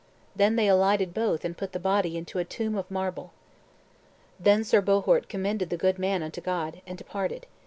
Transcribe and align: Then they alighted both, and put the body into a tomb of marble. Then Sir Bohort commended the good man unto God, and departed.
Then 0.35 0.55
they 0.55 0.67
alighted 0.67 1.13
both, 1.13 1.45
and 1.45 1.55
put 1.55 1.73
the 1.73 1.79
body 1.79 2.17
into 2.17 2.39
a 2.39 2.43
tomb 2.43 2.75
of 2.75 2.89
marble. 2.89 3.33
Then 4.39 4.63
Sir 4.63 4.81
Bohort 4.81 5.29
commended 5.29 5.69
the 5.69 5.77
good 5.77 5.99
man 5.99 6.23
unto 6.23 6.41
God, 6.41 6.81
and 6.87 6.97
departed. 6.97 7.45